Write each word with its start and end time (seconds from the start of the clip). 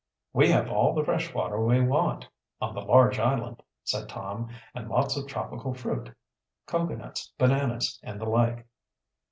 "We 0.33 0.49
have 0.49 0.67
all 0.67 0.95
the 0.95 1.03
fresh 1.03 1.31
water 1.31 1.63
we 1.63 1.79
want, 1.79 2.27
on 2.59 2.73
the 2.73 2.81
large 2.81 3.19
island," 3.19 3.61
said 3.83 4.09
Tom. 4.09 4.49
"And 4.73 4.89
lots 4.89 5.15
of 5.15 5.27
tropical 5.27 5.75
fruit 5.75 6.11
cocoanuts, 6.65 7.31
bananas, 7.37 7.99
and 8.01 8.19
the 8.19 8.25
like." 8.25 8.65